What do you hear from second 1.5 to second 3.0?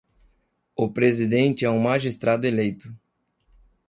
é um magistrado eleito.